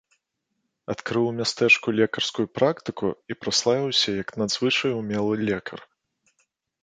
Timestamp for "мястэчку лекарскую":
1.39-2.45